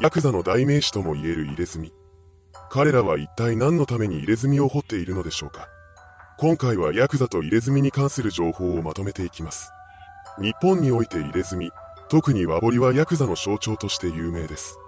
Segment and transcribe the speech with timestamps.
[0.00, 1.92] ヤクザの代名詞とも言える入れ墨。
[2.70, 5.68] 彼らは一体何のために入れ墨を掘っているのでしょうか
[6.38, 9.70] 今回はヤクザと入れ墨に関する情報をまとめていきます。
[10.40, 11.70] 日本において入れ墨、
[12.08, 14.78] 特に和彫りはヤクザの象徴として有名です。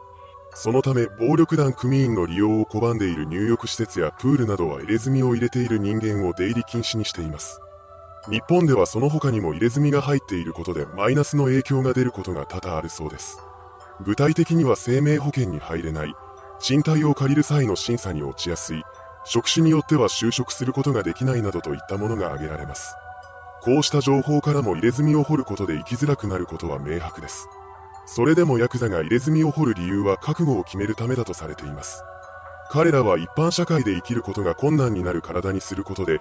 [0.55, 7.61] そのため暴力団組員の利用を拒んでいる入浴施設やプールなどは入れ墨を入れている人間を出入り禁止にしています。
[8.31, 13.39] 日本ではその他にも入れ墨が入っていることでマイナスの影響が出ることが多々あるそうです。
[14.03, 16.15] 具体的には生命保険に入れない、
[16.61, 18.83] 賃貸を借りる際の審査に落ちやすい、
[19.25, 22.95] 職種によっては就職することができないなどといったものが挙げられます。
[23.63, 27.49] こうした情報からも入れ墨を掘ることで生きづらくなることは明白です。
[28.07, 32.03] それでもヤクザが入れ墨を掘る理由は覚悟を決めるためだとされています。
[32.71, 36.21] 彼らは一般社会で生きることが困難になる体にすることで、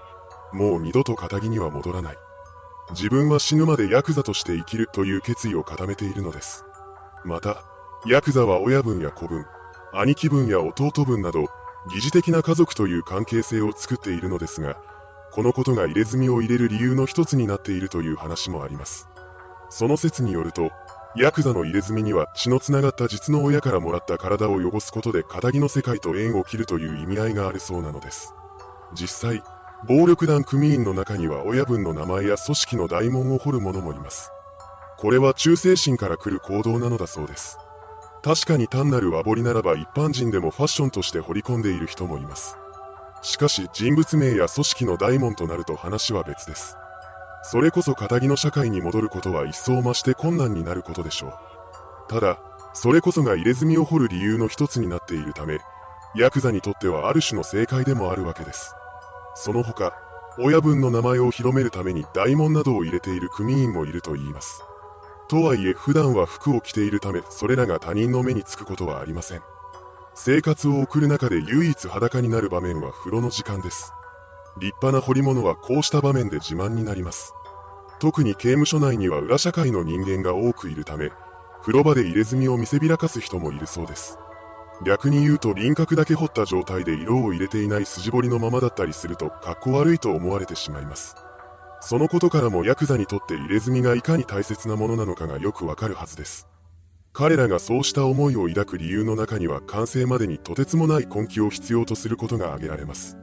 [0.54, 2.18] もう二度と仇には戻らない。
[2.92, 6.66] 自分は死ぬまでヤクザとして生きるという決意を固めているのです。
[7.24, 7.64] また、
[8.08, 9.46] ヤクザは親分や子分、
[9.94, 11.46] 兄貴分や弟分など、
[11.94, 14.78] 疑似的な家族という関係性を作っているのですが、
[15.32, 19.08] このことが入れ墨を入れる理由の一つになっているという話もあります。
[19.70, 20.72] その説によると、
[21.16, 28.34] ヤクザの入れ墨には血のつながった実の親からもらった体を汚すことで仇の世界と縁を切るという意味合いがあるそうなのです。
[28.94, 29.44] 実際、
[29.88, 34.32] 暴力団組員の中には親分の名前や組織の大門を掘る者もいます。
[34.98, 37.58] これは忠誠心から来る行動なのだそうです。
[38.24, 42.58] 確かに単なる和彫りならば一般人でもファッションとして掘り込んでいる人もいます。
[43.24, 46.78] しかし人物名や組織の大門となると話は別です。
[47.44, 51.34] それこそ仇の社会に戻ることは一層増して困難になることでしょう。
[52.08, 52.40] ただ、
[52.74, 55.60] それこそが入れ墨を掘る理由の一つになっているため、
[56.16, 58.76] ヤクザにとってはある種の正解でもあるわけです。
[59.34, 59.94] その他、
[60.38, 64.64] 親分の名前を広めるために大門などを入れている組員もいると言います。
[65.32, 69.42] とはいえ普段は服を着ているためそれらが他人の目につくことはありません。
[70.14, 73.94] 生活を送る中で唯一裸になる場面は風呂の時間です。
[74.60, 77.34] 立派な彫り物はこうした場面で自慢になります。
[78.02, 81.14] 特に刑務所内には裏社会の人間が多くいるため、
[81.62, 84.18] 風呂場で入れ墨を見せびらかす人もいるそうです。
[84.86, 91.16] 逆に言うと輪郭だけ彫った状態で色を入れていない筋彫りのままだったりすると格好悪いと思われてしまいます。
[91.82, 96.48] そのことからもヤクザにとって入れ墨がいかに大切なものなのかがよくわかるはずです。
[97.12, 103.18] 彼らがそうした思いを抱く理由の中には完成までにとてつもない根気を必要とすることが挙げられます。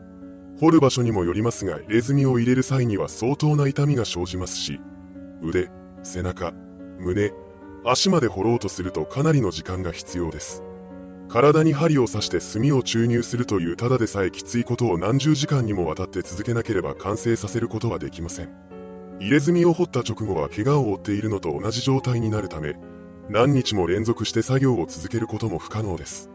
[0.61, 4.81] 掘る場所にもよりますが入れ墨を入れる際には相当な痛みが生じますし、
[5.41, 5.71] 腕、
[6.03, 6.53] 背中、
[6.99, 7.33] 胸、
[7.85, 10.65] 足まで掘ろうとするとかなりの時間が必要です。
[11.28, 18.49] 体に針を刺して炭を注入するというただでさえきついことを何十時間にもわたって続けなければ完成させることはできません。
[19.21, 22.77] 入れ墨を掘った直後は怪我を負っているのと同じ状態になるため、
[23.28, 26.31] 何日も連続して作業を続けることも不可能です。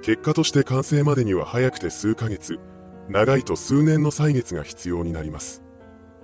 [0.00, 2.58] 結果として完成までには早くて数ヶ月、
[3.10, 5.62] 長いと数年の歳月が必要になります。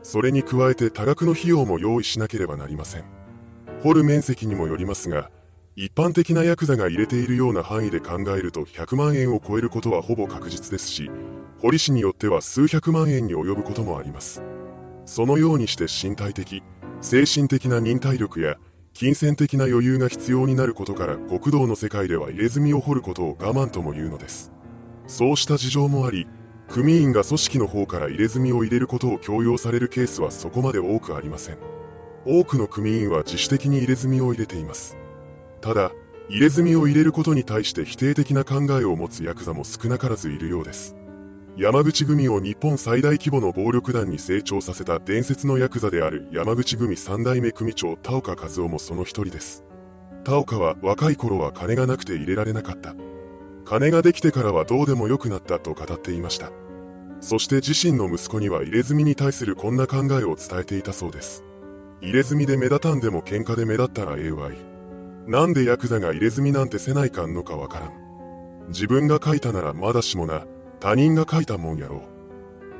[0.02, 3.04] それに加えて多額の費用も用意しなければなりません。
[3.82, 5.30] 掘る面積にもよりますが、
[5.78, 11.10] 一般的なヤクザが入れているような範囲で考えると100万円を超えることはほぼ確実ですし、
[11.60, 14.42] 堀氏によっては数百万円に及ぶこともあります。
[15.04, 16.62] そのようにして身体的、
[17.02, 18.56] 精神的な忍耐力や
[18.94, 24.52] 金銭的な余裕が必要になることから極道の世界では入れ墨を掘ることを我慢とも言うのです。
[25.06, 26.26] そうした事情もあり、
[26.70, 31.58] 組員が組織の方から入れ墨を入れることを強要されるケースはそこまで多くありません。
[32.24, 34.96] 多くの組員は自主的に入れ墨を入れています。
[35.60, 35.92] ただ、
[36.28, 40.96] 入れ墨を入れることに対して否定的な考えを持つヤクザも少なからずいるようです。
[41.56, 49.64] 山口組を日本最大規模の暴力団に成長させた伝説のヤクザである山口組三代目組長田岡和夫もその一人です。
[50.24, 52.94] 田岡は若い頃は金がなくて入れられなかった。
[53.64, 56.50] 金ができてからはどうでもよくなったと語っていました。
[57.20, 61.42] そして自身の息子には入れ墨に対するこんな考えを伝えていたそうです。
[62.02, 64.75] 入れ墨で目立たんでも喧嘩で目立ったらええわい。
[65.26, 68.68] なんでヤクザが入れ墨なんてせないかんのかわからん。
[68.68, 70.46] 自分が書いたならまだしもな、
[70.78, 72.00] 他人が書いたもんやろう。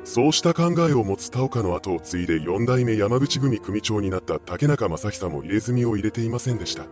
[0.06, 6.84] そうした考えを持つ田岡の後を継いで四代目山口組組長になった竹中正久も入れ墨を入れていませんでした。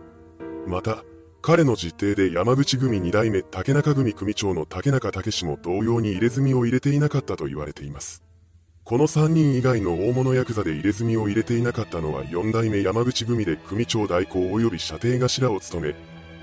[0.67, 1.05] また、
[1.41, 8.24] 彼の実弟で山口組二代目竹中組組長の竹中武史も同様に入れ墨を入れていなかったと言われています。
[8.85, 15.95] この3人以外の大物ヤクザで入れ墨を入れていなかったのは4代目山口組で組長代行及び射程頭を務め、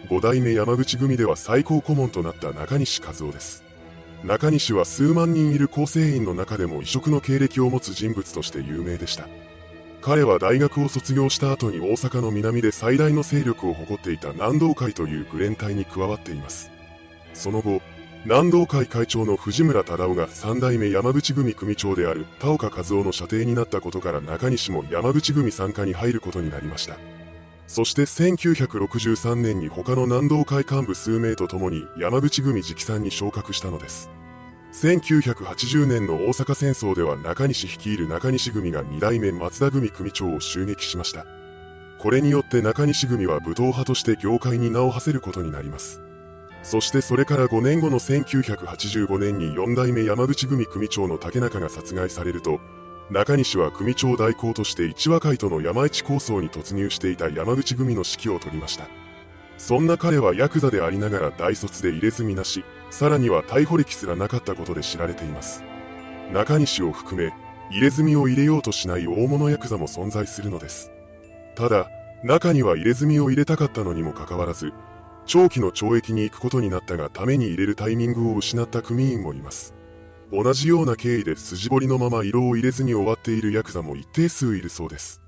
[0.09, 3.63] 5代目山口組では最高顧問となった中西和夫です。
[4.25, 9.29] 中西は数万人いる構成員の中でも異色の経歴を持つ人物として有名でした。
[10.01, 16.73] 彼は大学を卒業した後に大阪の南で最大の勢力を誇っていた南道会というグレン隊に加わっています。
[17.35, 17.81] その後、
[18.25, 26.97] 南道会会長の藤村忠夫が三代目山口組組長である田岡和夫の射程になったことから中西も山口組参加に入ることになりました。
[27.67, 34.09] そして1963年に他の南道会幹部数名と共に山口組直参に昇格したのです。
[34.73, 41.27] 1980年の大阪戦争では中西率いる中西組が2代目松田組組長を襲撃しました。
[41.99, 46.01] これによって中西組は武闘派として業界に名を馳せることになります。
[46.63, 52.61] そしてそれから5年後の1985年に4代目山口組組長の竹中が殺害されると、
[53.11, 58.87] 中西は組長代行として一和会との山市構想に突入していた山口組の指揮を取りました。
[59.59, 65.63] そんな彼はヤクザでありながら大卒で入れ墨なし、さらには逮捕歴すらなかったことで知られています。
[66.33, 67.33] 中西を含め、
[67.71, 70.91] 入れ墨を入れようとしない大物ヤクザも存在するのです。
[71.55, 71.91] ただ、
[72.23, 74.73] 中には入れ墨を入れたかったのにもかかわらず、
[75.27, 79.75] 長期の懲役に行くことになったがために入れるタイミングを失った組員もいます。
[80.33, 85.21] 同じような経緯で筋彫りのまま色を入れずに終わっているヤクザも一定数いるそうです。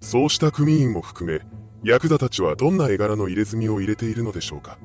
[0.00, 1.40] そうした組員も含め、
[1.84, 4.78] ヤクザたちはどんな絵柄の入れ墨を入れているのでしょうか。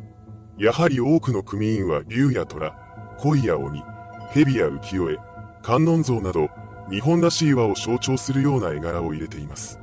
[0.58, 2.76] やはり多くの組員は竜や虎、
[3.20, 3.84] 鯉や鬼、
[4.30, 5.18] 蛇や浮世絵、
[5.64, 6.50] 観音像など、
[6.92, 9.80] 日本らしい和を象徴するような絵柄を入れています。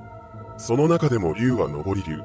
[0.56, 2.22] その中でも竜は上り竜、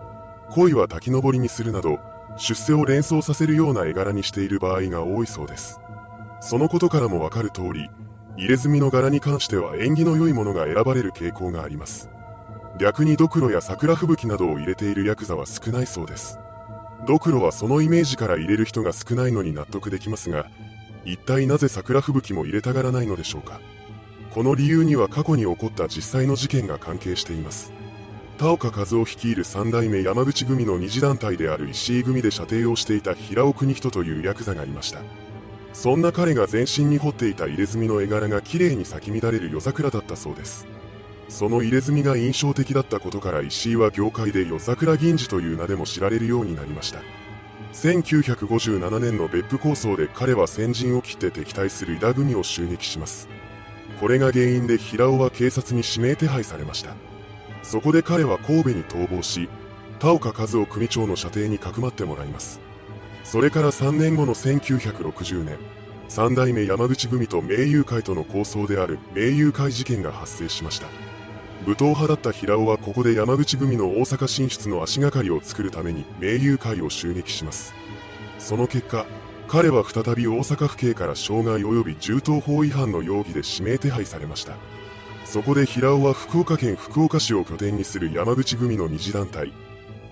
[0.51, 1.99] 鯉は滝登りにするなど、
[2.37, 5.79] 出世を連想させるような絵柄にしている場合が多いそうです。
[6.39, 7.89] そのことからもわかる通り、
[8.37, 12.09] 入れ墨の柄に関しては縁起の良いものが選ばれる傾向があります。
[12.79, 16.37] 逆にドクロや桜吹雪などを入れているヤクザは少ないそうです。
[17.07, 20.47] ドクロはそのイメージから入れる人が少ないのに納得できますが、
[21.05, 23.59] 一体なぜ桜吹雪も入れたがらないのでしょうか。
[24.31, 27.73] この理由には過去に起こった実際の事件が関係しています。
[28.37, 34.99] 田岡和夫率いる三代目山口組の二次団体である石井組で射程をしていた平尾邦人というヤクザがいました。
[35.73, 40.67] そんな彼が全身に彫っていた入れ墨の絵柄が綺麗に咲き乱れる夜桜だったそうです。
[41.29, 46.99] その入れ墨が印象的だったことから石井は業界で夜桜銀次という名でも知られるようになりました。
[47.73, 53.27] 1957年の別府構想で彼は先陣を切って敵対する井田組を襲撃します。
[53.99, 56.95] これが原因で平尾は警察に指名手配されました。
[57.67, 59.49] そこで彼は神戸に逃亡し、
[59.99, 62.61] 田岡和夫組長の射程にかくまってもらいます。
[63.25, 65.57] それから3年後の1960年、
[66.07, 70.87] 三代目山口組と名友会との構想である名友会事件が発生しました。
[71.65, 77.75] 武闘派だった平尾はここで山口組の大阪進出の足がかりを作るために名友会を襲撃します。
[78.39, 79.05] その結果、
[79.49, 84.55] 彼は再び大阪府警から傷害及び銃刀法違反の容疑で指名手配されました。
[85.29, 89.49] そこで平尾は福岡県福岡市を拠点にする山口組の二次団体、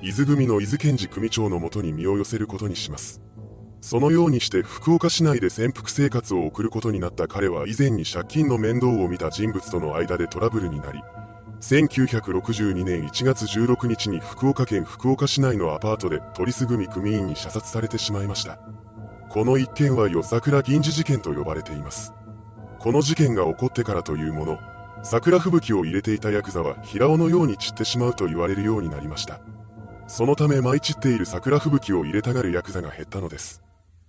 [0.02, 3.22] 伊豆組の伊豆健治組長のもとに身を寄せることにします。
[3.80, 11.00] そのようにして福岡市内で潜伏生活を送ることになった彼は以前に借金の面倒を見た人物との間でトラブルになり、
[11.62, 18.60] 1962年1月16日に福岡県福岡市内のアパートで鳥栖組組員に射殺されてしまいました。
[19.30, 22.14] この一件は夜桜銀次事件と呼ばれています。
[22.80, 24.60] この事件が起こってからというもの、
[25.04, 29.40] 桜吹雪を入れていたヤクザは平尾のように散ってしまうと言われるようになりました。
[30.08, 33.62] そのため舞い散っている桜吹雪を入れたがるヤクザが減ったのです。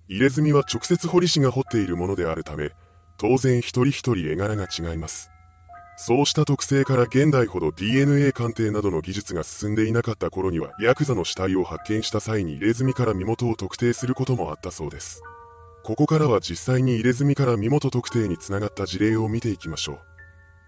[0.08, 2.70] 入れ墨は直接彫り師が彫っているものであるため、
[3.18, 5.30] 当然一人一人絵柄が違います。
[5.98, 15.22] そうした特性から現代ほど DNA 鑑定などの技術が進んでいなかった頃には、ヤクザの死体を発見した際に入れ墨から身元を特定することもあったそうです。
[15.82, 20.15] ここからは実際に入れ墨から身元特定につながった事例を見ていきましょう。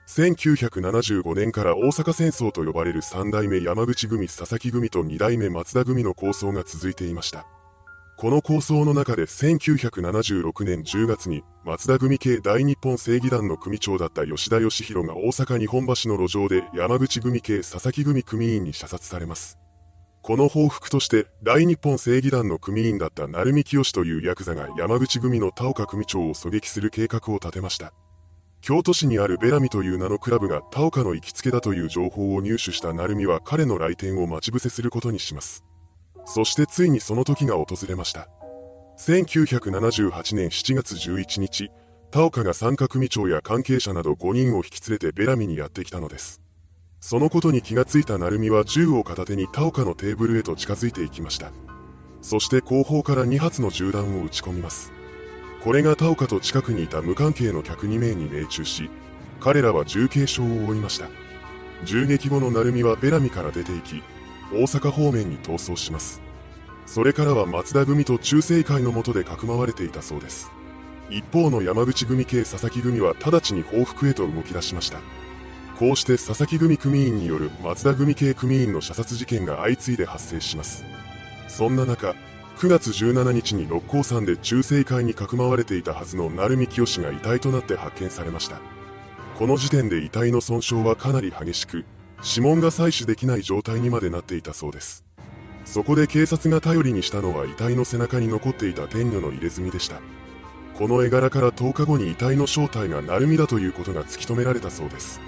[0.08, 7.46] 1975年から大阪戦争と呼ばれる三代目山口組佐々木組と二代目松田組の構想が続いていました。
[8.16, 19.58] この構想の中で1976年10月に松田組系大日本正義団の組長だった吉田義弘が大阪日本橋の路上で山口組系佐々木組組員に射殺されます。
[20.22, 27.92] この報復として大日本正義団の組員だった鳴海清というヤクザが山口組の田岡組長を狙撃する計画を立てました。
[28.60, 35.64] 京都市にあるベラミという名のクラブが田岡の行きつけだという情報を入手した成美は彼の来店を待ち伏せすることにします。
[36.24, 38.28] そしてついにその時が訪れました。
[38.98, 41.70] 1978年7月11日、
[42.10, 46.42] 田岡が三角組長や関係者など5人を引き連れてベラミにやってきたのです。
[47.00, 51.52] そのことに気がついた成美は銃を片手に田岡のテーブルへと近づいていきました。
[52.20, 54.92] そして後方から2発の銃弾を撃ち込みます。
[55.68, 58.88] これが田岡と近くにいた無関係の客2名に命中し、
[59.38, 61.08] 彼らは重軽傷を負いました。
[61.84, 64.02] 銃撃後の成美はベラミから出て行き、
[64.50, 66.22] 大阪方面に逃走します。
[66.86, 70.50] それからは松田組と中世会の下でかくまわれていたそうです。
[71.10, 75.00] 一方の山口組系佐々木組は直ちに報復へと動き出しました。
[75.78, 80.86] こうして佐々木組組員による松田組系組員の射殺事件が相次いで発生します。
[81.46, 82.14] そんな中、
[82.58, 88.58] 9月17日に六甲山で中世会にかくまわれていたはずの鳴海清が遺体となって発見されました。
[89.38, 91.84] この時点で遺体の損傷はかなり激しく、
[92.20, 95.04] 指紋が採取できない状態にまでなっていたそうです。
[95.64, 100.00] そこで警察が頼りにしたのは遺体の背中に残っていた天女の入れ墨でした。
[100.76, 105.20] この絵柄から10日後に遺体の正体が鳴海だということが突き止められたそうです。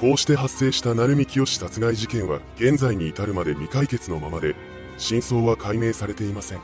[0.00, 4.56] こうして発生した鳴海清殺害事件は現在に至るまで未解決のままで、
[4.96, 6.60] 真相は解明されていません。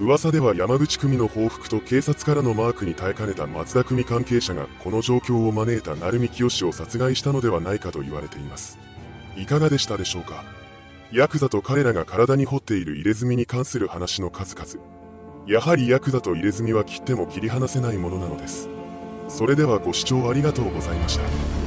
[0.00, 8.78] 噂では山口組の報復と警察からのマークに耐えかねた松田組関係者がこの状況を招いた鳴海清を殺害したのではないかと言われています。
[9.36, 10.44] いかがでしたでしょうか？
[11.12, 14.84] ヤクザと彼らが体に彫っている入れ墨に関する話の数々。
[15.46, 18.68] やはりヤクザと入れ墨は切っても切り離せないものなのです。
[19.28, 21.65] それではご視聴ありがとうございました。